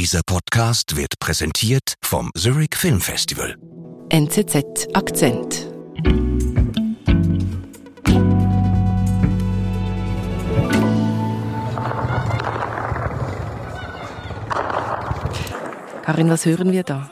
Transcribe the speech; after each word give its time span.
Dieser 0.00 0.22
Podcast 0.24 0.96
wird 0.96 1.18
präsentiert 1.18 1.92
vom 2.02 2.30
Zurich 2.34 2.74
Film 2.74 3.02
Festival. 3.02 3.54
NZZ 4.08 4.88
Akzent. 4.94 5.68
Karin, 16.02 16.30
was 16.30 16.46
hören 16.46 16.72
wir 16.72 16.82
da? 16.82 17.10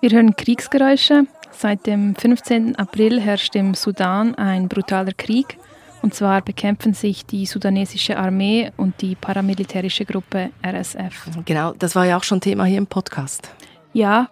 Wir 0.00 0.12
hören 0.12 0.34
Kriegsgeräusche. 0.36 1.26
Seit 1.50 1.86
dem 1.86 2.14
15. 2.16 2.76
April 2.76 3.20
herrscht 3.20 3.54
im 3.56 3.74
Sudan 3.74 4.34
ein 4.36 4.70
brutaler 4.70 5.12
Krieg. 5.12 5.58
Und 6.02 6.14
zwar 6.14 6.40
bekämpfen 6.40 6.94
sich 6.94 7.26
die 7.26 7.46
sudanesische 7.46 8.16
Armee 8.16 8.72
und 8.76 9.00
die 9.02 9.14
paramilitärische 9.14 10.04
Gruppe 10.04 10.50
RSF. 10.64 11.28
Genau, 11.44 11.72
das 11.78 11.94
war 11.94 12.06
ja 12.06 12.16
auch 12.16 12.24
schon 12.24 12.40
Thema 12.40 12.64
hier 12.64 12.78
im 12.78 12.86
Podcast. 12.86 13.50
Ja, 13.92 14.30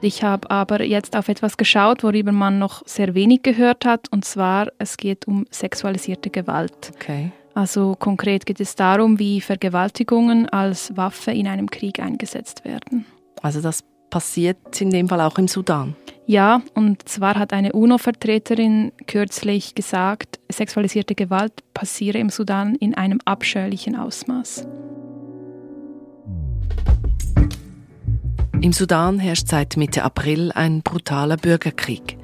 ich 0.00 0.22
habe 0.22 0.50
aber 0.50 0.82
jetzt 0.82 1.16
auf 1.16 1.28
etwas 1.28 1.56
geschaut, 1.56 2.02
worüber 2.02 2.30
man 2.30 2.58
noch 2.58 2.82
sehr 2.86 3.14
wenig 3.14 3.42
gehört 3.42 3.84
hat. 3.86 4.12
Und 4.12 4.24
zwar, 4.24 4.68
es 4.78 4.96
geht 4.96 5.26
um 5.26 5.46
sexualisierte 5.50 6.30
Gewalt. 6.30 6.92
Okay. 6.94 7.32
Also 7.54 7.96
konkret 7.98 8.46
geht 8.46 8.60
es 8.60 8.74
darum, 8.74 9.18
wie 9.18 9.40
Vergewaltigungen 9.40 10.48
als 10.48 10.96
Waffe 10.96 11.30
in 11.30 11.48
einem 11.48 11.70
Krieg 11.70 12.00
eingesetzt 12.00 12.64
werden. 12.64 13.06
Also 13.42 13.60
das 13.60 13.84
passiert 14.14 14.80
in 14.80 14.90
dem 14.90 15.08
Fall 15.08 15.20
auch 15.20 15.38
im 15.38 15.48
Sudan. 15.48 15.96
Ja, 16.24 16.62
und 16.74 17.08
zwar 17.08 17.34
hat 17.34 17.52
eine 17.52 17.72
UNO-Vertreterin 17.72 18.92
kürzlich 19.08 19.74
gesagt, 19.74 20.38
sexualisierte 20.48 21.16
Gewalt 21.16 21.64
passiere 21.74 22.18
im 22.18 22.30
Sudan 22.30 22.76
in 22.76 22.94
einem 22.94 23.18
abscheulichen 23.24 23.96
Ausmaß. 23.96 24.68
Im 28.60 28.72
Sudan 28.72 29.18
herrscht 29.18 29.48
seit 29.48 29.76
Mitte 29.76 30.04
April 30.04 30.52
ein 30.52 30.82
brutaler 30.82 31.36
Bürgerkrieg. 31.36 32.16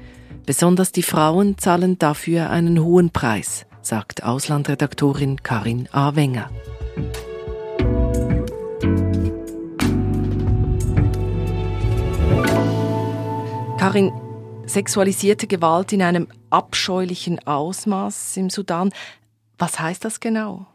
Besonders 0.46 0.92
die 0.92 1.02
Frauen 1.02 1.58
zahlen 1.58 1.98
dafür 1.98 2.50
einen 2.50 2.84
hohen 2.84 3.10
Preis, 3.10 3.66
sagt 3.82 4.22
Auslandredaktorin 4.22 5.42
Karin 5.42 5.88
A. 5.90 6.14
Karin, 13.80 14.12
sexualisierte 14.66 15.46
Gewalt 15.46 15.94
in 15.94 16.02
einem 16.02 16.28
abscheulichen 16.50 17.38
Ausmaß 17.46 18.36
im 18.36 18.50
Sudan. 18.50 18.90
Was 19.56 19.80
heißt 19.80 20.04
das 20.04 20.20
genau? 20.20 20.66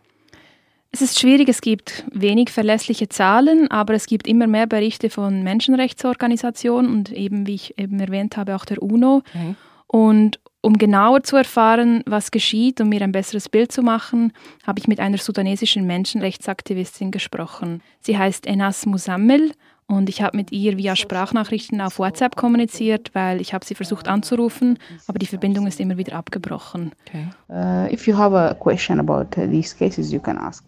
Es 0.89 1.03
ist 1.03 1.19
schwierig, 1.19 1.47
es 1.47 1.61
gibt 1.61 2.03
wenig 2.11 2.49
verlässliche 2.49 3.07
Zahlen, 3.07 3.69
aber 3.69 3.93
es 3.93 4.07
gibt 4.07 4.27
immer 4.27 4.47
mehr 4.47 4.65
Berichte 4.65 5.11
von 5.11 5.43
Menschenrechtsorganisationen 5.43 6.91
und 6.91 7.11
eben, 7.11 7.45
wie 7.45 7.53
ich 7.53 7.77
eben 7.77 7.99
erwähnt 7.99 8.37
habe, 8.37 8.55
auch 8.55 8.65
der 8.65 8.81
UNO. 8.81 9.17
Okay. 9.17 9.53
Und 9.85 10.39
um 10.61 10.79
genauer 10.79 11.21
zu 11.21 11.35
erfahren, 11.35 12.01
was 12.07 12.31
geschieht, 12.31 12.81
um 12.81 12.89
mir 12.89 13.03
ein 13.03 13.11
besseres 13.11 13.49
Bild 13.49 13.71
zu 13.71 13.83
machen, 13.83 14.33
habe 14.65 14.79
ich 14.79 14.87
mit 14.87 14.99
einer 14.99 15.19
sudanesischen 15.19 15.85
Menschenrechtsaktivistin 15.85 17.11
gesprochen. 17.11 17.83
Sie 17.99 18.17
heißt 18.17 18.47
Enas 18.47 18.87
Musammel 18.87 19.51
und 19.87 20.09
ich 20.09 20.21
habe 20.21 20.35
mit 20.35 20.51
ihr 20.51 20.77
via 20.77 20.95
Sprachnachrichten 20.95 21.79
auf 21.79 21.99
WhatsApp 21.99 22.35
kommuniziert, 22.35 23.11
weil 23.13 23.39
ich 23.39 23.53
habe 23.53 23.63
sie 23.65 23.75
versucht 23.75 24.07
anzurufen, 24.07 24.79
aber 25.07 25.19
die 25.19 25.27
Verbindung 25.27 25.67
ist 25.67 25.79
immer 25.79 25.97
wieder 25.97 26.15
abgebrochen. 26.15 26.91
Okay. 27.07 27.27
Uh, 27.49 27.87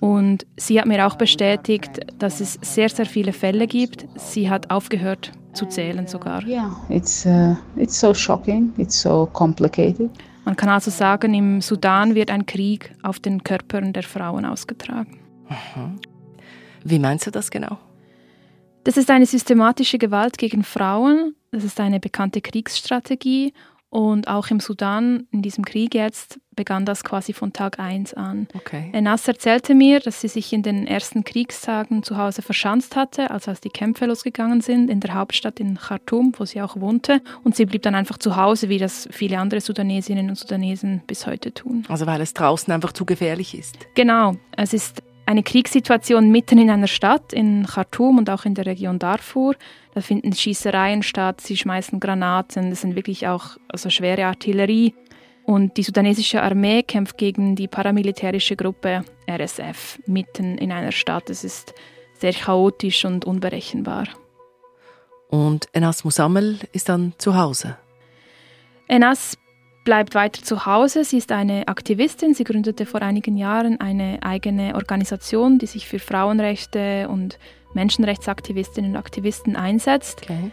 Und 0.01 0.45
sie 0.55 0.79
hat 0.79 0.85
mir 0.85 1.07
auch 1.07 1.15
bestätigt, 1.15 1.99
dass 2.19 2.39
es 2.41 2.59
sehr, 2.61 2.89
sehr 2.89 3.07
viele 3.07 3.33
Fälle 3.33 3.65
gibt. 3.65 4.05
Sie 4.15 4.49
hat 4.49 4.69
aufgehört 4.69 5.31
zu 5.53 5.65
zählen 5.65 6.05
sogar. 6.05 6.45
Yeah, 6.45 6.75
it's, 6.89 7.25
uh, 7.25 7.55
it's 7.75 7.99
so 7.99 8.13
shocking, 8.13 8.71
it's 8.77 9.01
so 9.01 9.27
complicated. 9.33 10.11
Man 10.45 10.55
kann 10.55 10.69
also 10.69 10.91
sagen, 10.91 11.33
im 11.33 11.61
Sudan 11.61 12.15
wird 12.15 12.29
ein 12.29 12.45
Krieg 12.45 12.93
auf 13.01 13.19
den 13.19 13.43
Körpern 13.43 13.91
der 13.93 14.03
Frauen 14.03 14.45
ausgetragen. 14.45 15.19
Wie 16.85 16.99
meinst 16.99 17.27
du 17.27 17.31
das 17.31 17.49
genau? 17.51 17.77
Das 18.87 18.95
ist 18.95 19.09
eine 19.09 19.25
systematische 19.25 19.97
Gewalt 19.97 20.37
gegen 20.37 20.63
Frauen. 20.63 21.35
Das 21.51 21.65
ist 21.65 21.77
eine 21.81 21.99
bekannte 21.99 22.39
Kriegsstrategie. 22.39 23.51
Und 23.89 24.29
auch 24.29 24.47
im 24.47 24.61
Sudan, 24.61 25.27
in 25.31 25.41
diesem 25.41 25.65
Krieg 25.65 25.93
jetzt, 25.93 26.39
begann 26.55 26.85
das 26.85 27.03
quasi 27.03 27.33
von 27.33 27.51
Tag 27.51 27.79
1 27.79 28.13
an. 28.13 28.47
Okay. 28.53 28.89
Enas 28.93 29.27
erzählte 29.27 29.75
mir, 29.75 29.99
dass 29.99 30.21
sie 30.21 30.29
sich 30.29 30.53
in 30.53 30.63
den 30.63 30.87
ersten 30.87 31.25
Kriegstagen 31.25 32.01
zu 32.01 32.17
Hause 32.17 32.41
verschanzt 32.41 32.95
hatte, 32.95 33.29
also 33.29 33.51
als 33.51 33.59
die 33.59 33.69
Kämpfe 33.69 34.05
losgegangen 34.05 34.61
sind, 34.61 34.89
in 34.89 35.01
der 35.01 35.15
Hauptstadt 35.15 35.59
in 35.59 35.77
Khartoum, 35.77 36.31
wo 36.37 36.45
sie 36.45 36.61
auch 36.61 36.79
wohnte. 36.79 37.21
Und 37.43 37.57
sie 37.57 37.65
blieb 37.65 37.81
dann 37.81 37.93
einfach 37.93 38.17
zu 38.17 38.37
Hause, 38.37 38.69
wie 38.69 38.77
das 38.77 39.09
viele 39.11 39.37
andere 39.37 39.59
Sudanesinnen 39.59 40.29
und 40.29 40.37
Sudanesen 40.37 41.01
bis 41.07 41.27
heute 41.27 41.53
tun. 41.53 41.83
Also 41.89 42.05
weil 42.05 42.21
es 42.21 42.33
draußen 42.33 42.73
einfach 42.73 42.93
zu 42.93 43.03
gefährlich 43.03 43.57
ist. 43.57 43.77
Genau. 43.95 44.37
Es 44.55 44.73
ist 44.73 45.03
eine 45.27 45.43
Kriegssituation 45.43 46.31
mitten 46.31 46.57
in 46.57 46.69
einer 46.69 46.87
Stadt, 46.87 47.33
in 47.33 47.67
Khartoum 47.67 48.17
und 48.17 48.29
auch 48.29 48.45
in 48.45 48.55
der 48.55 48.65
Region 48.65 48.97
Darfur. 48.97 49.55
Da 49.93 49.99
finden 49.99 50.33
Schießereien 50.33 51.03
statt, 51.03 51.41
sie 51.41 51.57
schmeißen 51.57 51.99
Granaten, 51.99 52.69
das 52.69 52.81
sind 52.81 52.95
wirklich 52.95 53.27
auch 53.27 53.57
also 53.67 53.89
schwere 53.89 54.25
Artillerie. 54.25 54.95
Und 55.43 55.75
die 55.75 55.83
sudanesische 55.83 56.41
Armee 56.41 56.81
kämpft 56.81 57.17
gegen 57.17 57.57
die 57.57 57.67
paramilitärische 57.67 58.55
Gruppe 58.55 59.03
RSF 59.29 59.99
mitten 60.05 60.57
in 60.57 60.71
einer 60.71 60.93
Stadt. 60.93 61.29
Es 61.29 61.43
ist 61.43 61.73
sehr 62.19 62.33
chaotisch 62.33 63.03
und 63.03 63.25
unberechenbar. 63.25 64.07
Und 65.27 65.67
Enas 65.73 66.05
Musammel 66.05 66.59
ist 66.71 66.87
dann 66.87 67.13
zu 67.17 67.35
Hause. 67.35 67.77
Enas 68.87 69.37
bleibt 69.87 70.15
weiter 70.15 70.43
zu 70.43 70.65
Hause. 70.65 71.05
Sie 71.05 71.17
ist 71.17 71.31
eine 71.31 71.69
Aktivistin. 71.69 72.33
Sie 72.33 72.43
gründete 72.43 72.85
vor 72.85 73.01
einigen 73.01 73.37
Jahren 73.37 73.79
eine 73.79 74.19
eigene 74.21 74.75
Organisation, 74.75 75.59
die 75.59 75.65
sich 75.65 75.87
für 75.87 75.97
Frauenrechte 75.97 77.07
und 77.07 77.39
Menschenrechtsaktivistinnen 77.73 78.91
und 78.91 78.97
Aktivisten 78.97 79.55
einsetzt. 79.55 80.23
Okay. 80.23 80.51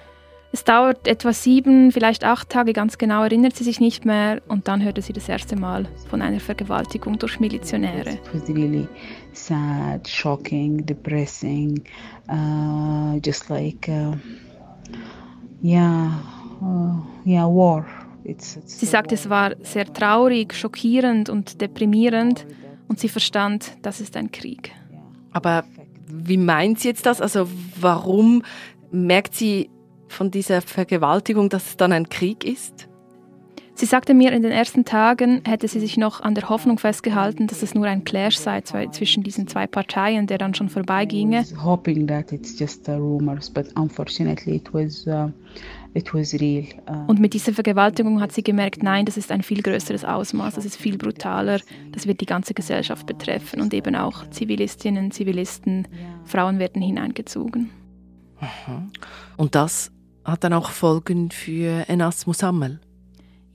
Es 0.53 0.63
dauert 0.63 1.09
etwa 1.09 1.33
sieben, 1.33 1.91
vielleicht 1.91 2.23
acht 2.23 2.49
Tage, 2.49 2.73
ganz 2.73 2.97
genau 2.97 3.25
erinnert 3.25 3.57
sie 3.57 3.65
sich 3.65 3.81
nicht 3.81 4.05
mehr. 4.05 4.41
Und 4.47 4.69
dann 4.69 4.85
hörte 4.85 5.03
sie 5.03 5.13
das 5.13 5.29
erste 5.29 5.57
Mal 5.57 5.89
von 6.09 6.23
einer 6.23 6.39
Vergewaltigung 6.39 7.19
durch 7.19 7.41
Milizionäre. 7.41 8.11
It 8.11 8.21
was 8.33 8.49
really 8.49 8.87
sad, 9.33 10.09
shocking, 10.09 10.87
depressing, 10.87 11.83
uh, 12.31 13.19
just 13.21 13.49
like, 13.49 13.89
uh, 13.89 14.15
yeah, 15.61 16.23
uh, 16.63 17.03
yeah, 17.27 17.49
war. 17.49 17.85
Sie 18.65 18.87
sagt, 18.87 19.13
es 19.13 19.29
war 19.29 19.55
sehr 19.63 19.93
traurig, 19.93 20.55
schockierend 20.55 21.29
und 21.29 21.61
deprimierend 21.61 22.47
und 22.89 22.99
sie 22.99 23.09
verstand, 23.09 23.77
das 23.83 24.01
ist 24.01 24.17
ein 24.17 24.31
Krieg. 24.31 24.73
Aber 25.33 25.65
wie 26.07 26.37
meint 26.37 26.81
sie 26.81 26.89
jetzt 26.89 27.07
das? 27.07 27.21
Also 27.21 27.49
warum 27.79 28.43
merkt 28.91 29.35
sie 29.35 29.69
von 30.09 30.31
dieser 30.31 30.63
Vergewaltigung, 30.63 31.49
dass 31.49 31.69
es 31.69 31.77
dann 31.77 31.93
ein 31.93 32.09
Krieg 32.09 32.45
ist? 32.45 32.89
Sie 33.77 33.87
sagte 33.87 34.15
mir, 34.15 34.31
in 34.31 34.43
den 34.43 34.53
ersten 34.53 34.85
Tagen 34.85 35.43
hätte 35.45 35.67
sie 35.67 35.81
sich 35.81 35.97
noch 35.97 36.21
an 36.21 36.37
der 36.37 36.49
Hoffnung 36.49 36.79
festgehalten, 36.79 37.49
dass 37.49 37.63
es 37.63 37.75
nur 37.75 37.87
ein 37.87 38.05
Clash 38.05 38.37
sei 38.37 38.61
zwischen 38.61 39.25
diesen 39.25 39.49
zwei 39.49 39.67
Parteien, 39.67 40.29
der 40.29 40.39
dann 40.39 40.55
schon 40.55 40.69
vorbeiginge. 40.69 41.45
Hoping 41.61 42.07
that 42.07 42.31
it's 42.31 42.57
just 42.57 42.89
rumors, 42.89 43.51
but 43.51 43.67
unfortunately 43.77 44.57
it 44.57 44.73
was 44.73 45.05
uh, 46.89 46.93
Und 47.07 47.21
mit 47.21 47.35
dieser 47.35 47.53
Vergewaltigung 47.53 48.21
hat 48.21 48.33
sie 48.33 48.43
gemerkt, 48.43 48.83
nein, 48.83 49.05
das 49.05 49.17
ist 49.17 49.31
ein 49.31 49.43
viel 49.43 49.63
größeres 49.63 50.05
Ausmaß, 50.05 50.55
das 50.55 50.65
ist 50.65 50.77
viel 50.77 50.99
brutaler, 50.99 51.61
das 51.93 52.07
wird 52.07 52.21
die 52.21 52.27
ganze 52.27 52.55
Gesellschaft 52.55 53.07
betreffen 53.07 53.61
und 53.61 53.73
eben 53.73 53.95
auch 53.95 54.29
Zivilistinnen, 54.31 55.11
Zivilisten, 55.11 55.87
Frauen 56.25 56.59
werden 56.59 56.83
hineingezogen. 56.83 57.71
Und 59.37 59.55
das 59.55 59.93
hat 60.25 60.45
dann 60.45 60.53
auch 60.53 60.71
Folgen 60.71 61.31
für 61.31 61.89
Enas 61.89 62.27
Musammel. 62.27 62.81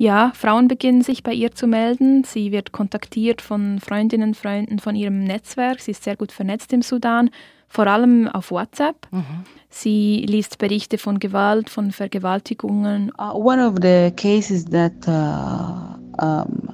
Ja, 0.01 0.31
Frauen 0.33 0.69
beginnen 0.69 1.01
sich 1.01 1.23
bei 1.23 1.33
ihr 1.33 1.51
zu 1.51 1.67
melden. 1.67 2.23
Sie 2.23 2.53
wird 2.53 2.71
kontaktiert 2.71 3.41
von 3.41 3.81
Freundinnen 3.81 4.29
und 4.29 4.37
Freunden 4.37 4.79
von 4.79 4.95
ihrem 4.95 5.25
Netzwerk. 5.25 5.81
Sie 5.81 5.91
ist 5.91 6.05
sehr 6.05 6.15
gut 6.15 6.31
vernetzt 6.31 6.71
im 6.71 6.81
Sudan, 6.81 7.29
vor 7.67 7.85
allem 7.85 8.29
auf 8.29 8.49
WhatsApp. 8.49 8.95
Mhm. 9.11 9.43
Sie 9.69 10.25
liest 10.25 10.57
Berichte 10.57 10.97
von 10.97 11.19
Gewalt, 11.19 11.69
von 11.69 11.91
Vergewaltigungen. 11.91 13.11
Uh, 13.19 13.37
one 13.37 13.61
of 13.61 13.75
the 13.81 14.09
cases 14.15 14.63
that 14.67 14.93
uh, 15.05 15.97
um, 16.25 16.69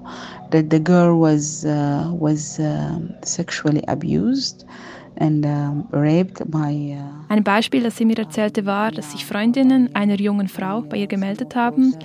that 0.51 0.66
the 0.69 0.80
girl 0.80 1.19
was 1.19 1.66
uh, 1.66 2.13
was 2.13 2.62
sexually 3.24 3.83
abused. 3.88 4.68
And, 5.18 5.45
um, 5.45 5.88
raped 5.94 6.44
by, 6.51 6.98
uh, 7.00 7.33
Ein 7.33 7.45
Beispiel, 7.45 7.83
das 7.83 7.95
sie 7.95 8.04
mir 8.04 8.18
erzählte, 8.18 8.66
war, 8.66 8.92
dass 8.92 9.13
sich 9.13 9.25
Freundinnen 9.25 9.95
einer 9.95 10.19
jungen 10.19 10.50
Frau 10.50 10.81
bei 10.81 10.98
ihr 10.98 11.07
gemeldet 11.07 11.56
haben. 11.56 11.95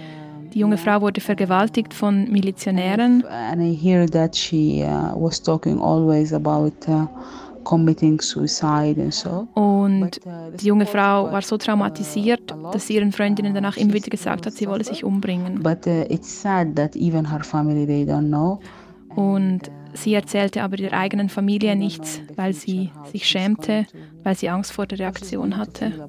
Die 0.52 0.58
junge 0.58 0.76
Frau 0.79 1.00
wurde 1.00 1.20
vergewaltigt 1.20 1.94
von 1.94 2.31
Milizionären. 2.31 3.25
And 3.26 3.62
I 3.62 3.75
hear 3.75 4.06
that 4.11 4.37
she 4.37 4.82
uh, 4.85 5.14
was 5.14 5.41
talking 5.41 5.81
always 5.81 6.32
about 6.32 6.73
uh, 6.88 7.06
committing 7.64 8.20
suicide 8.20 9.00
and 9.00 9.14
so. 9.14 9.47
Und 9.55 10.20
die 10.61 10.67
junge 10.67 10.87
Frau 10.87 11.31
war 11.31 11.43
so 11.43 11.56
traumatisiert, 11.56 12.55
dass 12.73 12.87
sie 12.87 12.94
ihren 12.94 13.12
Freundinnen 13.12 13.55
danach 13.55 13.76
immer 13.76 13.94
wieder 13.94 14.11
gesagt 14.11 14.47
hat, 14.47 14.52
sie 14.55 14.67
wolle 14.69 14.85
sich 14.85 15.05
umbringen. 15.05 15.62
But 15.62 15.87
uh, 15.87 16.05
it's 16.08 16.43
sad 16.43 16.75
that 16.76 16.96
even 16.96 17.31
her 17.31 17.44
family 17.44 17.87
they 17.87 18.03
don't 18.03 18.29
know. 18.29 18.61
Und 19.14 19.70
sie 19.93 20.14
erzählte 20.14 20.62
aber 20.62 20.79
ihrer 20.79 20.96
eigenen 20.96 21.29
Familie 21.29 21.76
nichts, 21.76 22.20
weil 22.37 22.53
sie 22.55 22.91
sich 23.11 23.26
schämte, 23.26 23.87
weil 24.23 24.37
sie 24.37 24.49
Angst 24.49 24.73
vor 24.73 24.87
der 24.87 24.99
Reaktion 24.99 25.56
hatte. 25.56 26.08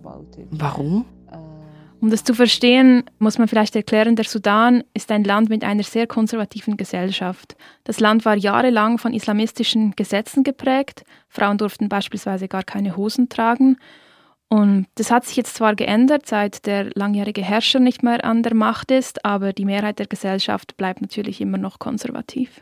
Warum? 0.52 1.06
Um 2.02 2.10
das 2.10 2.24
zu 2.24 2.34
verstehen, 2.34 3.04
muss 3.20 3.38
man 3.38 3.48
vielleicht 3.48 3.76
erklären, 3.76 4.16
der 4.16 4.26
Sudan 4.26 4.84
ist 4.96 5.12
ein 5.12 5.24
Land 5.24 5.50
mit 5.50 5.64
einer 5.64 5.84
sehr 5.84 6.08
konservativen 6.08 6.76
Gesellschaft. 6.76 7.56
Das 7.84 8.00
Land 8.00 8.26
war 8.26 8.36
jahrelang 8.36 8.98
von 8.98 9.14
islamistischen 9.14 9.92
Gesetzen 9.96 10.44
geprägt. 10.44 11.04
Frauen 11.30 11.60
durften 11.60 11.90
beispielsweise 11.90 12.48
gar 12.48 12.64
keine 12.64 12.98
Hosen 12.98 13.30
tragen. 13.30 13.78
Und 14.50 14.88
das 14.96 15.12
hat 15.12 15.26
sich 15.26 15.38
jetzt 15.38 15.56
zwar 15.56 15.76
geändert, 15.76 16.26
seit 16.26 16.66
der 16.66 16.90
langjährige 16.96 17.44
Herrscher 17.44 17.80
nicht 17.80 18.02
mehr 18.02 18.26
an 18.26 18.42
der 18.42 18.56
Macht 18.56 18.90
ist, 18.90 19.24
aber 19.24 19.54
die 19.54 19.66
Mehrheit 19.66 20.00
der 20.00 20.08
Gesellschaft 20.08 20.76
bleibt 20.78 21.02
natürlich 21.02 21.40
immer 21.40 21.60
noch 21.60 21.78
konservativ. 21.78 22.62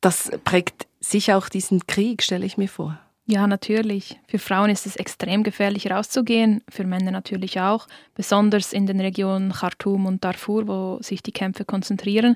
Das 0.00 0.30
prägt 0.44 0.86
sicher 0.98 1.36
auch 1.36 1.50
diesen 1.50 1.86
Krieg, 1.86 2.22
stelle 2.22 2.46
ich 2.46 2.56
mir 2.56 2.68
vor. 2.68 2.98
Ja, 3.30 3.46
natürlich. 3.46 4.18
Für 4.26 4.40
Frauen 4.40 4.70
ist 4.70 4.86
es 4.86 4.96
extrem 4.96 5.44
gefährlich 5.44 5.88
rauszugehen, 5.88 6.62
für 6.68 6.84
Männer 6.84 7.12
natürlich 7.12 7.60
auch, 7.60 7.86
besonders 8.16 8.72
in 8.72 8.86
den 8.86 9.00
Regionen 9.00 9.52
Khartoum 9.52 10.06
und 10.06 10.24
Darfur, 10.24 10.66
wo 10.66 10.98
sich 11.00 11.22
die 11.22 11.30
Kämpfe 11.30 11.64
konzentrieren. 11.64 12.34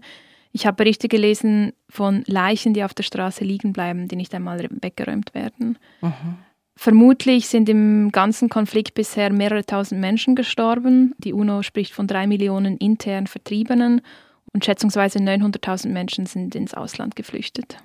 Ich 0.53 0.67
habe 0.67 0.77
Berichte 0.77 1.09
gelesen 1.09 1.73
von 1.91 2.23
Leichen, 2.29 2.75
die 2.75 2.85
auf 2.85 2.95
der 2.95 3.03
Straße 3.03 3.43
liegen 3.43 3.73
bleiben, 3.73 4.07
die 4.07 4.15
nicht 4.15 4.33
einmal 4.37 4.69
weggeräumt 4.71 5.35
werden. 5.35 5.79
Mhm. 6.01 6.39
Vermutlich 6.77 7.49
sind 7.49 7.69
im 7.69 8.13
ganzen 8.13 8.49
Konflikt 8.49 8.95
bisher 8.95 9.33
mehrere 9.33 9.65
tausend 9.65 10.01
Menschen 10.01 10.37
gestorben. 10.37 11.13
Die 11.19 11.33
UNO 11.33 11.63
spricht 11.63 11.93
von 11.93 12.07
drei 12.07 12.29
Millionen 12.29 12.77
intern 12.79 13.27
Vertriebenen 13.27 14.01
und 14.53 14.65
schätzungsweise 14.65 15.19
900.000 15.19 15.89
Menschen 15.89 16.27
sind 16.27 16.55
ins 16.55 16.73
Ausland 16.73 17.17
geflüchtet. 17.17 17.79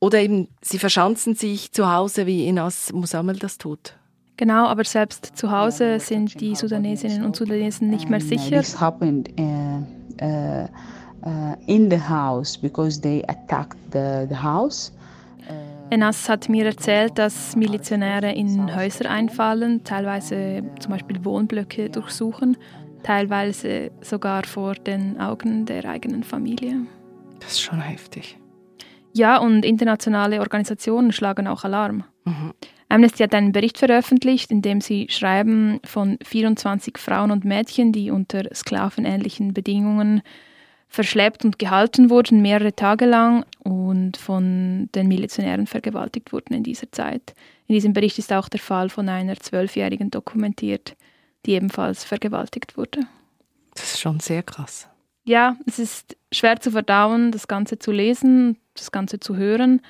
Oder 0.00 0.20
eben, 0.20 0.48
sie 0.62 0.78
verschanzen 0.78 1.34
sich 1.34 1.72
zu 1.72 1.92
Hause, 1.92 2.26
wie 2.26 2.46
Inas 2.46 2.92
Musamel 2.92 3.36
das 3.36 3.58
tut. 3.58 3.96
Genau, 4.38 4.66
aber 4.66 4.84
selbst 4.84 5.36
zu 5.36 5.50
Hause 5.50 6.00
sind 6.00 6.40
die 6.40 6.54
Sudanesinnen 6.56 7.22
und 7.26 7.36
Sudanesen 7.36 7.90
nicht 7.90 8.08
mehr 8.08 8.22
sicher. 8.22 8.62
This 8.62 8.80
happened 8.80 9.28
uh, 9.38 9.84
uh, 10.24 10.66
uh, 11.26 11.54
in 11.66 11.90
the 11.90 12.00
house 12.00 12.56
because 12.56 12.98
they 12.98 13.22
attacked 13.28 13.76
the, 13.92 14.26
the 14.30 14.36
house. 14.36 14.90
Enas 15.90 16.28
hat 16.30 16.48
mir 16.48 16.64
erzählt, 16.64 17.18
dass 17.18 17.54
Milizionäre 17.54 18.32
in 18.32 18.74
Häuser 18.74 19.10
einfallen, 19.10 19.84
teilweise 19.84 20.62
zum 20.78 20.92
Beispiel 20.92 21.22
Wohnblöcke 21.22 21.90
durchsuchen, 21.90 22.56
teilweise 23.02 23.90
sogar 24.00 24.44
vor 24.44 24.74
den 24.74 25.20
Augen 25.20 25.66
der 25.66 25.84
eigenen 25.84 26.22
Familie. 26.22 26.86
Das 27.40 27.52
ist 27.52 27.60
schon 27.60 27.80
heftig. 27.80 28.39
Ja, 29.12 29.38
und 29.38 29.64
internationale 29.64 30.40
Organisationen 30.40 31.12
schlagen 31.12 31.46
auch 31.46 31.64
Alarm. 31.64 32.04
Mhm. 32.24 32.52
Amnesty 32.88 33.22
hat 33.22 33.34
einen 33.34 33.52
Bericht 33.52 33.78
veröffentlicht, 33.78 34.50
in 34.50 34.62
dem 34.62 34.80
sie 34.80 35.06
schreiben 35.10 35.80
von 35.84 36.18
24 36.22 36.98
Frauen 36.98 37.30
und 37.30 37.44
Mädchen, 37.44 37.92
die 37.92 38.10
unter 38.10 38.52
sklavenähnlichen 38.52 39.54
Bedingungen 39.54 40.22
verschleppt 40.88 41.44
und 41.44 41.60
gehalten 41.60 42.10
wurden, 42.10 42.42
mehrere 42.42 42.74
Tage 42.74 43.06
lang 43.06 43.44
und 43.60 44.16
von 44.16 44.88
den 44.92 45.06
Milizionären 45.06 45.68
vergewaltigt 45.68 46.32
wurden 46.32 46.52
in 46.52 46.64
dieser 46.64 46.90
Zeit. 46.90 47.34
In 47.68 47.74
diesem 47.74 47.92
Bericht 47.92 48.18
ist 48.18 48.32
auch 48.32 48.48
der 48.48 48.58
Fall 48.58 48.90
von 48.90 49.08
einer 49.08 49.36
Zwölfjährigen 49.36 50.10
dokumentiert, 50.10 50.96
die 51.46 51.52
ebenfalls 51.52 52.02
vergewaltigt 52.02 52.76
wurde. 52.76 53.02
Das 53.74 53.92
ist 53.92 54.00
schon 54.00 54.18
sehr 54.18 54.42
krass. 54.42 54.89
Ja, 55.30 55.56
es 55.64 55.78
ist 55.78 56.16
schwer 56.32 56.58
zu 56.58 56.72
verdauen, 56.72 57.30
das 57.30 57.46
Ganze 57.46 57.78
zu 57.78 57.92
lesen, 57.92 58.56
das 58.74 58.90
Ganze 58.90 59.20
zu 59.20 59.36
hören. 59.36 59.80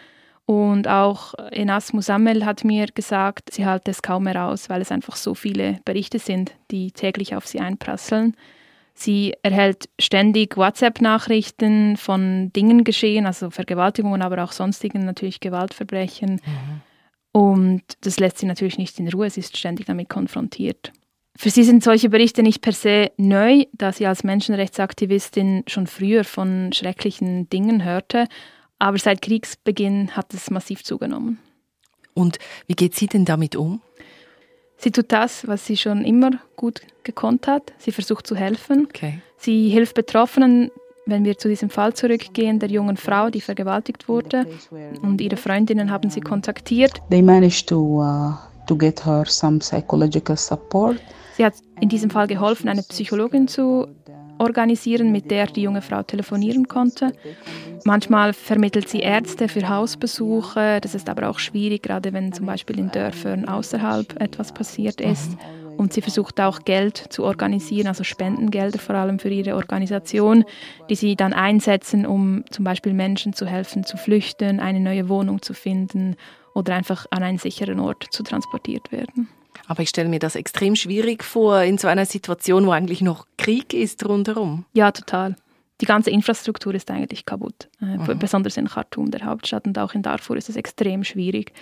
Und 0.45 0.87
auch 0.87 1.33
Enas 1.51 1.95
Musammel 1.95 2.45
hat 2.45 2.63
mir 2.63 2.85
gesagt, 2.89 3.51
sie 3.51 3.65
halte 3.65 3.91
es 3.91 4.03
kaum 4.03 4.25
mehr 4.25 4.45
aus, 4.45 4.69
weil 4.69 4.83
es 4.83 4.93
einfach 4.93 5.17
so 5.17 5.35
viele 5.35 5.81
Berichte 5.87 6.19
sind, 6.19 6.53
die 6.71 6.93
täglich 6.93 7.35
auf 7.35 7.47
sie 7.47 7.59
einprasseln. 7.59 8.37
Sie 8.93 9.33
erhält 9.43 9.89
ständig 9.99 10.59
WhatsApp-Nachrichten 10.59 11.97
von 11.97 12.53
Dingen 12.53 12.85
geschehen, 12.85 13.25
also 13.25 13.49
Vergewaltigungen, 13.49 14.21
aber 14.21 14.45
auch 14.45 14.53
sonstigen 14.53 15.07
natürlich 15.07 15.41
Gewaltverbrechen. 15.41 16.33
Mhm. 16.33 16.81
Und 17.33 17.83
das 18.03 18.21
lässt 18.21 18.37
sie 18.37 18.47
natürlich 18.47 18.77
nicht 18.77 19.01
in 19.01 19.09
Ruhe, 19.09 19.31
sie 19.31 19.41
ist 19.41 19.57
ständig 19.57 19.87
damit 19.87 20.11
konfrontiert. 20.11 20.93
Für 21.37 21.51
sie 21.51 21.65
sind 21.65 21.83
solche 21.83 22.11
Berichte 22.11 22.43
nicht 22.43 22.61
per 22.61 22.73
se 22.73 23.13
neu, 23.17 23.65
da 23.73 23.93
sie 23.93 24.07
als 24.07 24.25
Menschenrechtsaktivistin 24.25 25.65
schon 25.67 25.87
früher 25.87 26.25
von 26.25 26.73
schrecklichen 26.73 27.49
Dingen 27.49 27.85
hörte. 27.85 28.27
Aber 28.79 28.99
seit 28.99 29.23
Kriegsbeginn 29.23 30.17
hat 30.17 30.35
es 30.35 30.51
massiv 30.51 30.85
zugenommen. 30.85 31.39
Und 32.15 32.39
wie 32.67 32.75
geht 32.75 32.95
sie 32.95 33.07
denn 33.07 33.25
damit 33.25 33.57
um? 33.57 33.81
Sie 34.77 34.91
tut 34.91 35.13
das, 35.13 35.47
was 35.47 35.67
sie 35.67 35.77
schon 35.77 36.05
immer 36.05 36.31
gut 36.57 36.81
gekonnt 37.03 37.47
hat. 37.47 37.73
Sie 37.79 37.93
versucht 37.93 38.27
zu 38.27 38.35
helfen. 38.35 38.87
Okay. 38.89 39.21
Sie 39.37 39.69
hilft 39.69 39.95
Betroffenen, 39.95 40.71
wenn 41.05 41.25
wir 41.25 41.37
zu 41.37 41.49
diesem 41.49 41.69
Fall 41.69 41.93
zurückgehen, 41.93 42.59
der 42.59 42.71
jungen 42.71 42.97
Frau, 42.97 43.29
die 43.29 43.43
vergewaltigt 43.43 44.09
wurde. 44.09 44.47
Und 45.03 45.21
ihre 45.21 45.37
Freundinnen 45.37 45.91
haben 45.91 46.09
sie 46.09 46.21
kontaktiert. 46.21 47.03
They 47.11 47.23
managed 47.23 47.69
to, 47.69 48.03
uh, 48.03 48.35
to 48.71 48.77
get 48.77 49.05
her 49.05 49.27
some 49.27 49.59
psychological 49.59 50.37
support. 50.37 51.01
Sie 51.37 51.45
hat 51.45 51.55
in 51.81 51.89
diesem 51.89 52.11
Fall 52.11 52.29
geholfen, 52.29 52.69
eine 52.69 52.83
Psychologin 52.83 53.49
zu 53.49 53.89
organisieren, 54.39 55.11
mit 55.11 55.31
der 55.31 55.47
die 55.47 55.63
junge 55.63 55.83
Frau 55.83 56.03
telefonieren 56.03 56.69
konnte. 56.69 57.13
Manchmal 57.85 58.33
vermittelt 58.33 58.89
sie 58.89 59.01
Ärzte 59.01 59.49
für 59.49 59.69
Hausbesuche. 59.69 60.79
Das 60.81 60.95
ist 60.95 61.09
aber 61.09 61.29
auch 61.29 61.39
schwierig, 61.39 61.83
gerade 61.83 62.13
wenn 62.13 62.33
zum 62.33 62.47
Beispiel 62.47 62.79
in 62.79 62.91
Dörfern 62.91 63.47
außerhalb 63.47 64.21
etwas 64.21 64.53
passiert 64.53 65.01
ist. 65.01 65.33
Und 65.77 65.93
sie 65.93 66.03
versucht 66.03 66.41
auch 66.41 66.61
Geld 66.61 66.97
zu 67.09 67.25
organisieren, 67.25 67.87
also 67.87 68.05
Spendengelder 68.05 68.79
vor 68.79 68.95
allem 68.95 69.19
für 69.19 69.31
ihre 69.31 69.57
Organisation, 69.57 70.45
die 70.91 70.95
sie 70.95 71.17
dann 71.17 71.33
einsetzen, 71.33 72.07
um 72.07 72.45
zum 72.51 72.65
Beispiel 72.65 72.93
Menschen 72.93 73.33
zu 73.33 73.47
helfen, 73.47 73.85
zu 73.85 73.97
flüchten, 73.97 74.61
eine 74.61 74.81
neue 74.81 75.09
Wohnung 75.09 75.43
zu 75.43 75.55
finden 75.55 76.17
oder 76.55 76.75
einfach 76.75 77.07
an 77.11 77.23
einen 77.23 77.39
sicheren 77.39 77.81
Ort 77.81 78.07
zu 78.11 78.23
transportiert 78.23 78.93
werden. 78.93 79.29
Aber 79.67 79.83
ich 79.83 79.89
stelle 79.89 80.09
mir 80.09 80.19
das 80.19 80.37
extrem 80.37 80.77
schwierig 80.77 81.25
vor, 81.25 81.63
in 81.63 81.79
so 81.79 81.89
einer 81.89 82.07
Situation, 82.07 82.67
wo 82.67 82.73
eigentlich 82.73 83.03
noch 83.03 83.27
Krieg 83.37 83.73
ist 83.73 84.05
rundherum. 84.07 84.65
Ja, 84.73 84.91
total. 84.91 85.37
Die 85.81 85.87
ganze 85.87 86.11
Infrastruktur 86.11 86.75
ist 86.75 86.91
eigentlich 86.91 87.25
kaputt. 87.25 87.69
Äh, 87.81 87.97
mhm. 87.97 88.19
Besonders 88.19 88.57
in 88.57 88.69
Khartoum, 88.69 89.11
der 89.11 89.25
Hauptstadt, 89.25 89.67
und 89.67 89.79
auch 89.79 89.95
in 89.95 90.03
Darfur 90.03 90.37
ist 90.37 90.49
es 90.49 90.57
extrem 90.57 91.05
schwierig. 91.05 91.53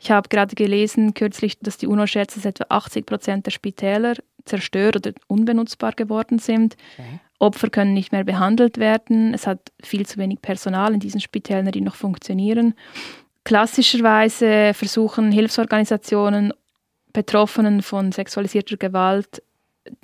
Ich 0.00 0.10
habe 0.10 0.28
gerade 0.28 0.54
gelesen 0.54 1.14
kürzlich, 1.14 1.58
dass 1.60 1.78
die 1.78 1.86
UNO 1.86 2.06
schätzt, 2.06 2.36
dass 2.36 2.44
etwa 2.44 2.66
80 2.68 3.06
Prozent 3.06 3.46
der 3.46 3.50
Spitäler 3.50 4.14
zerstört 4.44 4.96
oder 4.96 5.12
unbenutzbar 5.26 5.92
geworden 5.92 6.38
sind. 6.38 6.76
Okay. 6.98 7.20
Opfer 7.38 7.68
können 7.68 7.94
nicht 7.94 8.12
mehr 8.12 8.24
behandelt 8.24 8.78
werden. 8.78 9.34
Es 9.34 9.46
hat 9.46 9.72
viel 9.82 10.06
zu 10.06 10.18
wenig 10.18 10.40
Personal 10.40 10.94
in 10.94 11.00
diesen 11.00 11.20
Spitälern, 11.20 11.72
die 11.72 11.80
noch 11.80 11.96
funktionieren. 11.96 12.74
Klassischerweise 13.44 14.72
versuchen 14.74 15.30
Hilfsorganisationen 15.30 16.52
Betroffenen 17.12 17.82
von 17.82 18.10
sexualisierter 18.10 18.76
Gewalt 18.76 19.42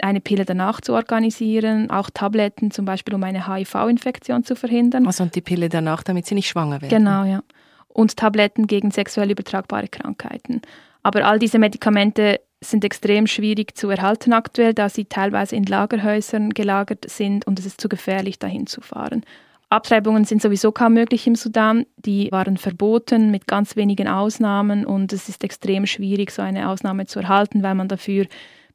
eine 0.00 0.20
Pille 0.20 0.44
danach 0.44 0.80
zu 0.80 0.92
organisieren, 0.92 1.90
auch 1.90 2.11
Tabletten 2.11 2.70
zum 2.70 2.85
Beispiel, 2.85 3.14
um 3.14 3.23
eine 3.23 3.49
HIV-Infektion 3.49 4.44
zu 4.44 4.54
verhindern. 4.54 5.06
Also 5.06 5.25
und 5.25 5.35
die 5.35 5.40
Pille 5.40 5.68
danach, 5.68 6.02
damit 6.02 6.26
sie 6.26 6.35
nicht 6.35 6.49
schwanger 6.49 6.82
werden. 6.82 6.90
Genau, 6.90 7.25
ja. 7.25 7.42
Und 7.88 8.16
Tabletten 8.16 8.66
gegen 8.66 8.90
sexuell 8.90 9.30
übertragbare 9.30 9.88
Krankheiten. 9.88 10.61
Aber 11.02 11.25
all 11.25 11.38
diese 11.38 11.59
Medikamente 11.59 12.40
sind 12.61 12.85
extrem 12.85 13.26
schwierig 13.26 13.76
zu 13.76 13.88
erhalten 13.88 14.35
aktuell, 14.35 14.75
da 14.75 14.88
sie 14.88 15.06
teilweise 15.06 15.56
in 15.56 15.64
Lagerhäusern 15.64 16.50
gelagert 16.50 17.09
sind 17.09 17.47
und 17.47 17.59
es 17.59 17.66
ist 17.66 17.80
zu 17.80 17.88
gefährlich, 17.88 18.38
dahin 18.38 18.66
zu 18.66 18.82
fahren. 18.82 19.25
Abtreibungen 19.70 20.24
sind 20.24 20.42
sowieso 20.42 20.72
kaum 20.72 20.94
möglich 20.94 21.28
im 21.28 21.36
Sudan. 21.36 21.86
Die 21.96 22.30
waren 22.32 22.56
verboten 22.56 23.30
mit 23.30 23.46
ganz 23.46 23.76
wenigen 23.76 24.08
Ausnahmen 24.08 24.84
und 24.84 25.12
es 25.12 25.28
ist 25.28 25.44
extrem 25.44 25.86
schwierig, 25.86 26.32
so 26.32 26.42
eine 26.42 26.68
Ausnahme 26.68 27.06
zu 27.06 27.20
erhalten, 27.20 27.62
weil 27.62 27.76
man 27.76 27.86
dafür 27.86 28.26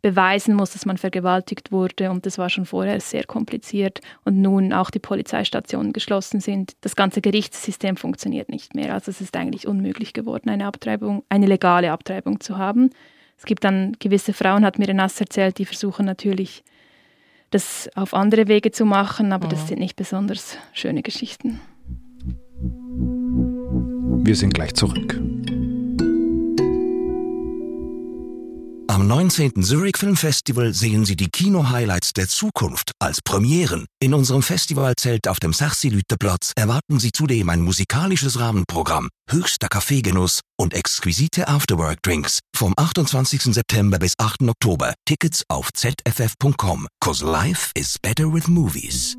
beweisen 0.02 0.56
muss, 0.56 0.72
dass 0.72 0.86
man 0.86 0.98
vergewaltigt 0.98 1.74
wurde 1.74 2.12
und 2.12 2.26
das 2.26 2.38
war 2.38 2.50
schon 2.50 2.66
vorher 2.66 3.02
sehr 3.02 3.26
kompliziert 3.26 4.00
und 4.24 4.40
nun 4.40 4.72
auch 4.72 4.90
die 4.90 5.00
Polizeistationen 5.00 5.92
geschlossen 5.92 6.40
sind. 6.40 6.74
Das 6.80 6.96
ganze 6.96 7.20
Gerichtssystem 7.20 7.98
funktioniert 7.98 8.48
nicht 8.48 8.74
mehr. 8.74 8.94
Also 8.94 9.12
es 9.12 9.20
ist 9.20 9.36
eigentlich 9.36 9.68
unmöglich 9.68 10.14
geworden, 10.14 10.50
eine 10.50 10.66
Abtreibung, 10.66 11.24
eine 11.28 11.48
legale 11.48 11.92
Abtreibung 11.92 12.40
zu 12.40 12.58
haben. 12.58 12.92
Es 13.38 13.44
gibt 13.44 13.66
dann 13.66 13.98
gewisse 14.00 14.32
Frauen, 14.32 14.64
hat 14.64 14.80
mir 14.80 14.94
Nass 14.94 15.20
erzählt, 15.20 15.58
die 15.58 15.66
versuchen 15.66 16.06
natürlich 16.06 16.64
das 17.56 17.90
auf 17.96 18.14
andere 18.14 18.50
Wege 18.50 18.72
zu 18.72 18.84
machen, 18.84 19.32
aber 19.32 19.46
mhm. 19.48 19.52
das 19.52 19.70
sind 19.70 19.80
nicht 19.80 19.96
besonders 19.96 20.58
schöne 20.74 21.02
Geschichten. 21.02 21.62
Wir 24.26 24.36
sind 24.36 24.54
gleich 24.54 24.74
zurück. 24.74 25.18
Am 28.88 29.08
19. 29.08 29.64
Zurich 29.64 29.98
Film 29.98 30.16
Festival 30.16 30.74
sehen 30.74 31.06
Sie 31.06 31.16
die 31.16 31.30
Kino-Highlights 31.30 32.14
der 32.14 32.28
Zukunft 32.28 32.92
als 33.00 33.20
Premieren. 33.22 33.86
In 34.00 34.14
unserem 34.14 34.44
Festivalzelt 34.44 35.28
auf 35.28 35.40
dem 35.40 35.54
Sachsilüteplatz 35.54 36.52
erwarten 36.56 37.00
Sie 37.00 37.12
zudem 37.12 37.50
ein 37.50 37.62
musikalisches 37.62 38.40
Rahmenprogramm, 38.40 39.10
höchster 39.30 39.68
Kaffeegenuss 39.70 40.42
und 40.58 40.74
exquisite 40.74 41.48
Afterwork-Drinks 41.48 42.40
vom 42.56 42.74
28. 42.78 43.54
September 43.54 43.98
bis 43.98 44.14
8. 44.18 44.44
Oktober. 44.44 44.94
Tickets 45.06 45.44
auf 45.50 45.72
zff.com. 45.74 46.88
Cause 47.00 47.26
life 47.26 47.72
is 47.76 47.98
better 48.00 48.32
with 48.32 48.48
movies. 48.48 49.18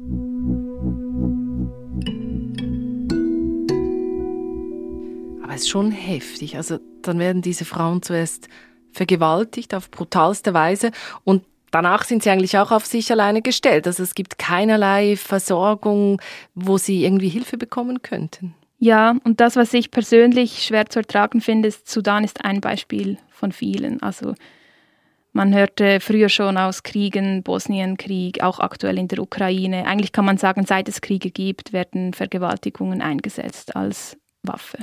Aber 5.43 5.55
es 5.55 5.63
ist 5.63 5.69
schon 5.69 5.91
heftig. 5.91 6.57
Also 6.57 6.79
dann 7.03 7.19
werden 7.19 7.43
diese 7.43 7.65
Frauen 7.65 8.03
zuerst 8.03 8.49
vergewaltigt 8.97 9.75
auf 9.75 9.91
brutalste 9.91 10.55
Weise 10.55 10.91
und 11.25 11.45
danach 11.71 12.05
sind 12.05 12.23
sie 12.23 12.31
eigentlich 12.31 12.59
auch 12.59 12.73
auf 12.73 12.87
sich 12.87 13.11
alleine 13.13 13.43
gestellt. 13.43 13.87
Also 13.87 14.03
es 14.03 14.15
gibt 14.15 14.39
keinerlei 14.39 15.17
Versorgung, 15.17 16.21
wo 16.55 16.79
sie 16.79 17.05
irgendwie 17.05 17.29
Hilfe 17.29 17.59
bekommen 17.59 18.03
könnten. 18.03 18.55
Ja, 18.79 19.17
und 19.25 19.41
das, 19.41 19.57
was 19.57 19.73
ich 19.73 19.91
persönlich 19.91 20.65
schwer 20.65 20.87
zu 20.87 20.99
ertragen 20.99 21.41
finde, 21.41 21.69
ist, 21.69 21.89
Sudan 21.89 22.25
ist 22.25 22.45
ein 22.45 22.61
Beispiel 22.61 23.19
von 23.31 23.53
vielen. 23.53 24.03
Also 24.03 24.35
man 25.33 25.55
hörte 25.55 26.01
früher 26.01 26.29
schon 26.29 26.57
aus 26.57 26.83
Kriegen, 26.83 27.43
Bosnienkrieg, 27.43 28.43
auch 28.43 28.59
aktuell 28.59 28.99
in 28.99 29.09
der 29.09 29.19
Ukraine. 29.19 29.87
Eigentlich 29.87 30.13
kann 30.13 30.25
man 30.25 30.39
sagen, 30.39 30.65
seit 30.67 30.89
es 30.89 31.01
Kriege 31.03 31.31
gibt, 31.31 31.73
werden 31.73 32.15
Vergewaltigungen 32.15 33.03
eingesetzt 33.03 33.77
als 33.77 34.17
Waffe. 34.43 34.79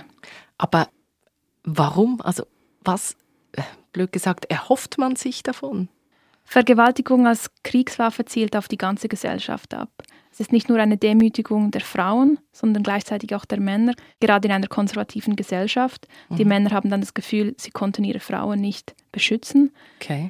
Aber 0.57 0.89
warum? 1.63 2.21
Also 2.21 2.45
was 2.83 3.15
blöd 3.93 4.11
gesagt, 4.11 4.45
erhofft 4.49 4.97
man 4.97 5.15
sich 5.15 5.43
davon? 5.43 5.87
Vergewaltigung 6.43 7.25
als 7.25 7.49
Kriegswaffe 7.63 8.25
zielt 8.25 8.55
auf 8.55 8.67
die 8.67 8.77
ganze 8.77 9.07
Gesellschaft 9.07 9.73
ab. 9.73 9.89
Es 10.31 10.39
ist 10.39 10.51
nicht 10.51 10.67
nur 10.67 10.79
eine 10.79 10.97
Demütigung 10.97 11.69
der 11.69 11.81
Frauen, 11.81 12.39
sondern 12.51 12.81
gleichzeitig 12.81 13.35
auch 13.35 13.45
der 13.45 13.59
Männer, 13.59 13.93
gerade 14.19 14.47
in 14.47 14.53
einer 14.53 14.67
konservativen 14.67 15.35
Gesellschaft. 15.35 16.07
Mhm. 16.29 16.35
Die 16.35 16.45
Männer 16.45 16.71
haben 16.71 16.89
dann 16.89 17.01
das 17.01 17.13
Gefühl, 17.13 17.53
sie 17.57 17.69
konnten 17.69 18.03
ihre 18.03 18.19
Frauen 18.19 18.59
nicht 18.59 18.95
beschützen. 19.11 19.71
Okay. 20.01 20.29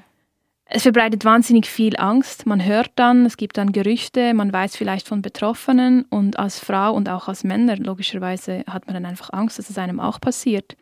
Es 0.65 0.83
verbreitet 0.83 1.23
wahnsinnig 1.23 1.67
viel 1.67 1.95
Angst. 1.97 2.45
Man 2.45 2.65
hört 2.65 2.91
dann, 2.95 3.25
es 3.25 3.37
gibt 3.37 3.57
dann 3.57 3.71
Gerüchte, 3.71 4.33
man 4.33 4.51
weiß 4.51 4.75
vielleicht 4.75 5.07
von 5.07 5.21
Betroffenen 5.21 6.03
und 6.09 6.37
als 6.39 6.59
Frau 6.59 6.93
und 6.93 7.09
auch 7.09 7.27
als 7.27 7.43
Männer 7.43 7.77
logischerweise 7.77 8.63
hat 8.67 8.87
man 8.87 8.95
dann 8.95 9.05
einfach 9.05 9.31
Angst, 9.31 9.59
dass 9.59 9.69
es 9.69 9.77
einem 9.77 9.99
auch 9.99 10.19
passiert. 10.19 10.75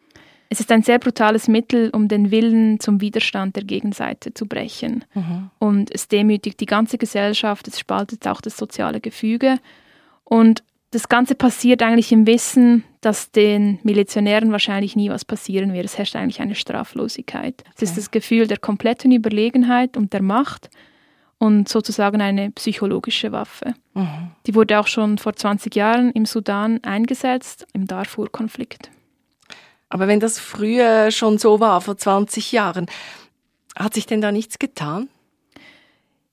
Es 0.52 0.60
ist 0.60 0.70
ein 0.70 0.84
sehr 0.84 1.00
brutales 1.00 1.48
Mittel, 1.48 1.92
um 1.92 2.10
den 2.10 2.30
Willen 2.30 2.82
zum 2.82 3.00
Widerstand 3.00 3.56
der 3.56 3.64
Gegenseite 3.64 4.34
zu 4.34 4.46
brechen. 4.46 5.06
Mhm. 5.14 5.50
Und 5.60 5.96
es 5.96 6.10
demütigt 6.10 6.60
die 6.60 6.66
ganze 6.66 6.98
Gesellschaft, 6.98 7.70
es 7.70 7.80
spaltet 7.80 8.28
auch 8.28 8.42
das 8.42 8.58
soziale 8.58 9.00
Gefüge. 9.00 9.60
Und 10.26 10.62
das 10.92 11.08
Ganze 11.08 11.36
passiert 11.36 11.82
eigentlich 11.82 12.12
im 12.12 12.28
Wissen, 12.28 12.84
dass 13.00 13.32
den 13.32 13.80
Milizionären 13.84 14.52
wahrscheinlich 14.52 14.98
nie 14.98 15.10
was 15.10 15.24
passieren 15.24 15.72
wird. 15.72 15.86
Es 15.86 15.98
herrscht 15.98 16.18
eigentlich 16.18 16.42
eine 16.42 16.56
Straflosigkeit. 16.56 17.62
Okay. 17.62 17.72
Es 17.78 17.84
ist 17.84 17.98
das 17.98 18.12
Gefühl 18.12 18.48
der 18.48 18.58
kompletten 18.58 19.14
Überlegenheit 19.14 19.96
und 19.96 20.12
der 20.12 20.22
Macht 20.22 20.70
und 21.38 21.70
sozusagen 21.70 22.20
eine 22.20 22.52
psychologische 22.52 23.32
Waffe. 23.32 23.74
Mhm. 23.94 24.32
Die 24.46 24.54
wurde 24.54 24.82
auch 24.82 24.88
schon 24.88 25.18
vor 25.18 25.34
20 25.34 25.74
Jahren 25.78 26.12
im 26.12 26.26
Sudan 26.26 26.84
eingesetzt, 26.84 27.68
im 27.72 27.88
Darfur-Konflikt. 27.88 28.92
Aber 29.92 30.08
wenn 30.08 30.22
das 30.22 30.40
früher 30.40 31.12
schon 31.12 31.38
so 31.38 31.60
war, 31.60 31.82
vor 31.82 31.98
20 31.98 32.54
Jahren, 32.54 32.86
hat 33.78 33.94
sich 33.94 34.06
denn 34.06 34.22
da 34.22 34.32
nichts 34.32 34.58
getan? 34.58 35.10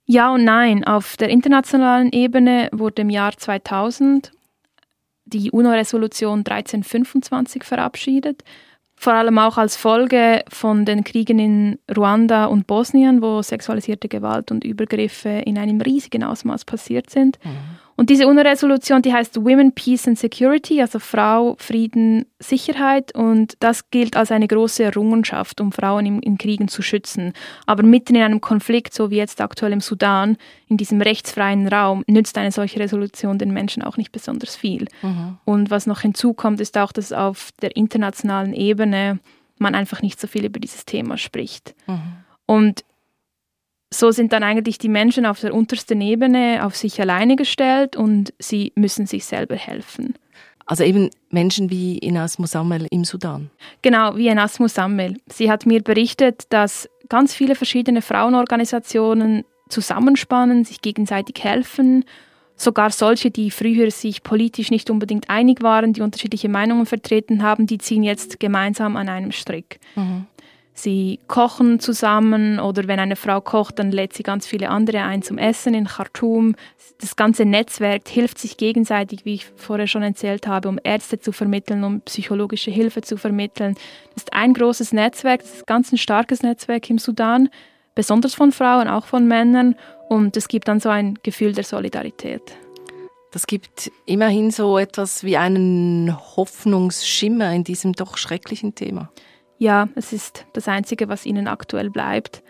Ja 0.06 0.32
und 0.32 0.44
nein. 0.44 0.84
Auf 0.84 1.16
der 1.16 1.28
internationalen 1.28 2.12
Ebene 2.12 2.68
wurde 2.70 3.02
im 3.02 3.10
Jahr 3.10 3.36
2000 3.36 4.30
die 5.24 5.50
UNO-Resolution 5.50 6.38
1325 6.38 7.64
verabschiedet, 7.64 8.44
vor 8.94 9.14
allem 9.14 9.38
auch 9.38 9.58
als 9.58 9.76
Folge 9.76 10.44
von 10.48 10.84
den 10.84 11.02
Kriegen 11.02 11.38
in 11.40 11.78
Ruanda 11.94 12.46
und 12.46 12.68
Bosnien, 12.68 13.22
wo 13.22 13.42
sexualisierte 13.42 14.08
Gewalt 14.08 14.52
und 14.52 14.64
Übergriffe 14.64 15.28
in 15.28 15.58
einem 15.58 15.80
riesigen 15.80 16.22
Ausmaß 16.22 16.64
passiert 16.64 17.10
sind. 17.10 17.38
Mhm. 17.44 17.77
Und 17.98 18.10
diese 18.10 18.28
UNO-Resolution, 18.28 19.02
die 19.02 19.12
heißt 19.12 19.44
Women, 19.44 19.72
Peace 19.72 20.06
and 20.06 20.16
Security, 20.16 20.80
also 20.80 21.00
Frau, 21.00 21.56
Frieden, 21.58 22.26
Sicherheit. 22.38 23.12
Und 23.12 23.56
das 23.58 23.90
gilt 23.90 24.16
als 24.16 24.30
eine 24.30 24.46
große 24.46 24.84
Errungenschaft, 24.84 25.60
um 25.60 25.72
Frauen 25.72 26.06
in, 26.06 26.22
in 26.22 26.38
Kriegen 26.38 26.68
zu 26.68 26.80
schützen. 26.80 27.32
Aber 27.66 27.82
mitten 27.82 28.14
in 28.14 28.22
einem 28.22 28.40
Konflikt, 28.40 28.94
so 28.94 29.10
wie 29.10 29.16
jetzt 29.16 29.40
aktuell 29.40 29.72
im 29.72 29.80
Sudan, 29.80 30.36
in 30.68 30.76
diesem 30.76 31.02
rechtsfreien 31.02 31.66
Raum, 31.66 32.04
nützt 32.06 32.38
eine 32.38 32.52
solche 32.52 32.78
Resolution 32.78 33.36
den 33.36 33.52
Menschen 33.52 33.82
auch 33.82 33.96
nicht 33.96 34.12
besonders 34.12 34.54
viel. 34.54 34.86
Mhm. 35.02 35.38
Und 35.44 35.72
was 35.72 35.88
noch 35.88 36.02
hinzukommt, 36.02 36.60
ist 36.60 36.78
auch, 36.78 36.92
dass 36.92 37.12
auf 37.12 37.50
der 37.62 37.74
internationalen 37.74 38.54
Ebene 38.54 39.18
man 39.58 39.74
einfach 39.74 40.02
nicht 40.02 40.20
so 40.20 40.28
viel 40.28 40.44
über 40.44 40.60
dieses 40.60 40.86
Thema 40.86 41.18
spricht. 41.18 41.74
Mhm. 41.88 41.98
Und 42.46 42.84
so 43.92 44.10
sind 44.10 44.32
dann 44.32 44.42
eigentlich 44.42 44.78
die 44.78 44.88
Menschen 44.88 45.24
auf 45.24 45.40
der 45.40 45.54
untersten 45.54 46.00
Ebene 46.00 46.64
auf 46.64 46.76
sich 46.76 47.00
alleine 47.00 47.36
gestellt 47.36 47.96
und 47.96 48.32
sie 48.38 48.72
müssen 48.74 49.06
sich 49.06 49.24
selber 49.24 49.56
helfen. 49.56 50.14
Also 50.66 50.84
eben 50.84 51.08
Menschen 51.30 51.70
wie 51.70 51.96
Inas 51.96 52.38
Musammel 52.38 52.86
im 52.90 53.04
Sudan. 53.04 53.50
Genau, 53.80 54.16
wie 54.16 54.28
Inas 54.28 54.58
Musammel. 54.58 55.16
Sie 55.26 55.50
hat 55.50 55.64
mir 55.64 55.82
berichtet, 55.82 56.44
dass 56.50 56.90
ganz 57.08 57.32
viele 57.32 57.54
verschiedene 57.54 58.02
Frauenorganisationen 58.02 59.44
zusammenspannen, 59.70 60.66
sich 60.66 60.82
gegenseitig 60.82 61.42
helfen. 61.42 62.04
Sogar 62.54 62.90
solche, 62.90 63.30
die 63.30 63.50
früher 63.50 63.90
sich 63.90 64.22
politisch 64.22 64.70
nicht 64.70 64.90
unbedingt 64.90 65.30
einig 65.30 65.62
waren, 65.62 65.94
die 65.94 66.02
unterschiedliche 66.02 66.50
Meinungen 66.50 66.84
vertreten 66.84 67.42
haben, 67.42 67.66
die 67.66 67.78
ziehen 67.78 68.02
jetzt 68.02 68.38
gemeinsam 68.38 68.96
an 68.96 69.08
einem 69.08 69.32
Strick. 69.32 69.80
Mhm. 69.96 70.26
Sie 70.78 71.18
kochen 71.26 71.80
zusammen 71.80 72.60
oder 72.60 72.86
wenn 72.86 73.00
eine 73.00 73.16
Frau 73.16 73.40
kocht, 73.40 73.80
dann 73.80 73.90
lädt 73.90 74.12
sie 74.12 74.22
ganz 74.22 74.46
viele 74.46 74.68
andere 74.68 75.02
ein 75.02 75.22
zum 75.22 75.36
Essen 75.36 75.74
in 75.74 75.86
Khartoum. 75.86 76.54
Das 77.00 77.16
ganze 77.16 77.44
Netzwerk 77.44 78.06
hilft 78.06 78.38
sich 78.38 78.56
gegenseitig, 78.56 79.24
wie 79.24 79.34
ich 79.34 79.46
vorher 79.56 79.88
schon 79.88 80.04
erzählt 80.04 80.46
habe, 80.46 80.68
um 80.68 80.78
Ärzte 80.84 81.18
zu 81.18 81.32
vermitteln, 81.32 81.82
um 81.82 82.00
psychologische 82.02 82.70
Hilfe 82.70 83.02
zu 83.02 83.16
vermitteln. 83.16 83.74
Das 84.14 84.22
ist 84.22 84.32
ein 84.32 84.54
großes 84.54 84.92
Netzwerk, 84.92 85.40
das 85.40 85.54
ist 85.54 85.66
ganz 85.66 85.90
ein 85.90 85.98
starkes 85.98 86.44
Netzwerk 86.44 86.88
im 86.90 86.98
Sudan, 86.98 87.48
besonders 87.96 88.34
von 88.36 88.52
Frauen, 88.52 88.86
auch 88.86 89.06
von 89.06 89.26
Männern. 89.26 89.74
Und 90.08 90.36
es 90.36 90.46
gibt 90.46 90.68
dann 90.68 90.78
so 90.78 90.90
ein 90.90 91.18
Gefühl 91.24 91.54
der 91.54 91.64
Solidarität. 91.64 92.42
Das 93.32 93.48
gibt 93.48 93.90
immerhin 94.06 94.52
so 94.52 94.78
etwas 94.78 95.24
wie 95.24 95.36
einen 95.36 96.16
Hoffnungsschimmer 96.36 97.52
in 97.52 97.64
diesem 97.64 97.94
doch 97.94 98.16
schrecklichen 98.16 98.76
Thema. 98.76 99.10
Ja, 99.58 99.88
es 99.96 100.12
ist 100.12 100.46
das 100.52 100.68
Einzige, 100.68 101.08
was 101.08 101.26
ihnen 101.26 101.48
aktuell 101.48 101.90
bleibt. 101.90 102.42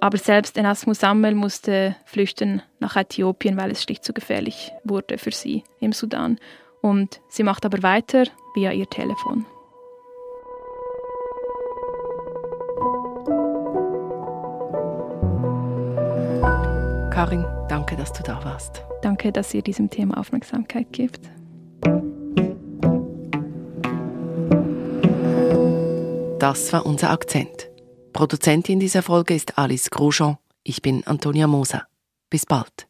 Aber 0.00 0.18
selbst 0.18 0.56
Erasmus 0.56 1.00
Sammel 1.00 1.34
musste 1.34 1.96
flüchten 2.04 2.62
nach 2.78 2.96
Äthiopien, 2.96 3.56
weil 3.56 3.70
es 3.70 3.82
schlicht 3.82 4.04
zu 4.04 4.12
gefährlich 4.12 4.72
wurde 4.84 5.18
für 5.18 5.32
sie 5.32 5.64
im 5.80 5.92
Sudan. 5.92 6.38
Und 6.82 7.20
sie 7.28 7.42
macht 7.42 7.66
aber 7.66 7.82
weiter 7.82 8.24
via 8.54 8.72
ihr 8.72 8.88
Telefon. 8.88 9.44
Karin, 17.10 17.44
danke, 17.68 17.96
dass 17.96 18.12
du 18.14 18.22
da 18.22 18.42
warst. 18.44 18.82
Danke, 19.02 19.32
dass 19.32 19.52
ihr 19.52 19.62
diesem 19.62 19.90
Thema 19.90 20.16
Aufmerksamkeit 20.18 20.90
gebt. 20.92 21.20
Das 26.40 26.72
war 26.72 26.86
unser 26.86 27.10
Akzent. 27.10 27.70
Produzentin 28.14 28.80
dieser 28.80 29.02
Folge 29.02 29.34
ist 29.34 29.58
Alice 29.58 29.90
Grosjean. 29.90 30.38
Ich 30.64 30.80
bin 30.80 31.06
Antonia 31.06 31.46
Moser. 31.46 31.86
Bis 32.30 32.46
bald. 32.46 32.89